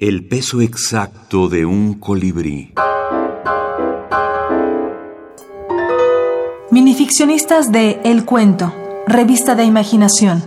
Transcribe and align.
El 0.00 0.24
peso 0.24 0.60
exacto 0.60 1.48
de 1.48 1.66
un 1.66 1.94
colibrí. 1.94 2.72
Minificcionistas 6.70 7.72
de 7.72 8.00
El 8.04 8.24
Cuento, 8.24 8.72
revista 9.08 9.56
de 9.56 9.64
imaginación. 9.64 10.44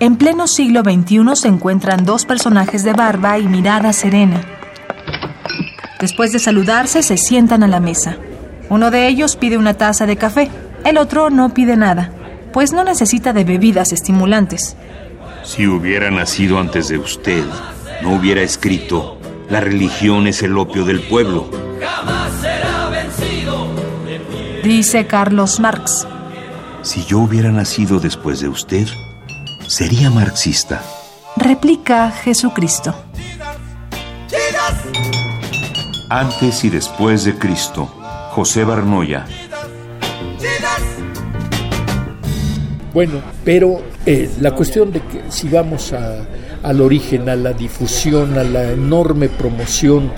En 0.00 0.16
pleno 0.16 0.48
siglo 0.48 0.82
XXI 0.82 1.36
se 1.36 1.46
encuentran 1.46 2.04
dos 2.04 2.24
personajes 2.24 2.82
de 2.82 2.92
barba 2.92 3.38
y 3.38 3.46
mirada 3.46 3.92
serena. 3.92 4.40
Después 6.00 6.32
de 6.32 6.40
saludarse, 6.40 7.04
se 7.04 7.16
sientan 7.18 7.62
a 7.62 7.68
la 7.68 7.78
mesa. 7.78 8.16
Uno 8.68 8.90
de 8.90 9.06
ellos 9.06 9.36
pide 9.36 9.58
una 9.58 9.74
taza 9.74 10.06
de 10.06 10.16
café, 10.16 10.50
el 10.84 10.98
otro 10.98 11.30
no 11.30 11.54
pide 11.54 11.76
nada, 11.76 12.10
pues 12.52 12.72
no 12.72 12.84
necesita 12.84 13.32
de 13.32 13.44
bebidas 13.44 13.92
estimulantes. 13.92 14.76
Si 15.44 15.66
hubiera 15.66 16.10
nacido 16.10 16.58
antes 16.58 16.88
de 16.88 16.98
usted, 16.98 17.44
no 18.02 18.14
hubiera 18.14 18.42
escrito 18.42 19.18
la 19.48 19.60
religión 19.60 20.26
es 20.26 20.42
el 20.42 20.58
opio 20.58 20.84
del 20.84 21.00
pueblo. 21.00 21.50
Dice 24.62 25.06
Carlos 25.06 25.58
Marx. 25.58 26.06
Si 26.82 27.04
yo 27.06 27.20
hubiera 27.20 27.50
nacido 27.50 27.98
después 27.98 28.40
de 28.40 28.48
usted, 28.48 28.86
sería 29.66 30.10
marxista. 30.10 30.82
Replica 31.36 32.10
Jesucristo. 32.10 32.94
Antes 36.10 36.64
y 36.64 36.70
después 36.70 37.24
de 37.24 37.38
Cristo, 37.38 37.86
José 38.32 38.64
Barnoya. 38.64 39.24
Bueno, 42.92 43.20
pero 43.44 43.80
eh, 44.06 44.28
la 44.40 44.52
cuestión 44.52 44.92
de 44.92 45.00
que 45.00 45.20
si 45.30 45.48
vamos 45.48 45.92
a, 45.92 46.26
al 46.62 46.80
origen, 46.80 47.28
a 47.28 47.36
la 47.36 47.52
difusión, 47.52 48.38
a 48.38 48.44
la 48.44 48.72
enorme 48.72 49.28
promoción 49.28 50.10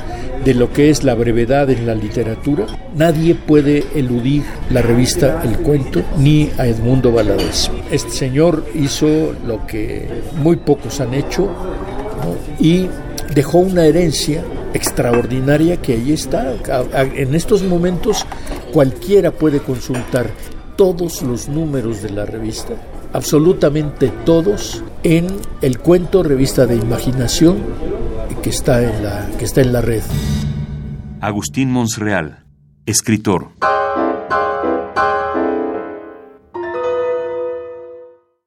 de 0.45 0.55
lo 0.55 0.73
que 0.73 0.89
es 0.89 1.05
la 1.05 1.15
brevedad 1.15 1.69
en 1.69 1.87
la 1.87 1.95
literatura, 1.95 2.67
nadie 2.97 3.35
puede 3.35 3.85
eludir 3.95 4.43
la 4.71 4.81
revista 4.83 5.43
El 5.45 5.59
Cuento 5.59 6.03
ni 6.19 6.51
a 6.57 6.67
Edmundo 6.67 7.13
Valadez. 7.13 7.71
Este 7.91 8.11
señor 8.11 8.65
hizo 8.75 9.35
lo 9.47 9.67
que 9.67 10.09
muy 10.43 10.57
pocos 10.57 11.01
han 11.01 11.13
hecho 11.13 11.51
y 12.59 12.87
dejó 13.35 13.59
una 13.59 13.85
herencia 13.85 14.43
extraordinaria 14.73 15.77
que 15.77 15.95
ahí 15.95 16.13
está. 16.13 16.55
En 16.95 17.35
estos 17.35 17.63
momentos 17.63 18.25
cualquiera 18.73 19.33
puede 19.33 19.59
consultar 19.59 20.31
todos 20.77 21.23
los 21.23 21.49
números 21.49 22.03
de 22.03 22.11
la 22.11 22.27
revista, 22.27 22.75
absolutamente 23.13 24.09
todos, 24.25 24.83
en 25.03 25.27
el 25.63 25.79
cuento 25.79 26.23
revista 26.23 26.67
de 26.67 26.77
imaginación 26.77 27.59
que 28.43 28.51
está 28.51 28.83
en 28.83 29.03
la, 29.05 29.29
que 29.39 29.45
está 29.45 29.61
en 29.61 29.73
la 29.73 29.81
red. 29.81 30.03
Agustín 31.21 31.71
Monsreal, 31.71 32.45
escritor. 32.87 33.51